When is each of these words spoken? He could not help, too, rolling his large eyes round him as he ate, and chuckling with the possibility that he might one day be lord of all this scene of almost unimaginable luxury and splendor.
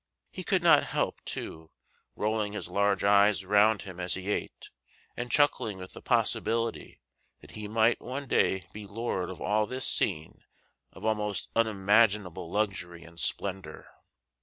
He 0.31 0.43
could 0.43 0.63
not 0.63 0.81
help, 0.83 1.23
too, 1.25 1.69
rolling 2.15 2.53
his 2.53 2.69
large 2.69 3.03
eyes 3.03 3.45
round 3.45 3.83
him 3.83 3.99
as 3.99 4.15
he 4.15 4.31
ate, 4.31 4.71
and 5.15 5.29
chuckling 5.31 5.77
with 5.77 5.93
the 5.93 6.01
possibility 6.01 6.99
that 7.41 7.51
he 7.51 7.67
might 7.67 8.01
one 8.01 8.27
day 8.27 8.65
be 8.73 8.87
lord 8.87 9.29
of 9.29 9.39
all 9.39 9.67
this 9.67 9.85
scene 9.87 10.43
of 10.91 11.05
almost 11.05 11.49
unimaginable 11.55 12.49
luxury 12.49 13.03
and 13.03 13.19
splendor. 13.19 13.89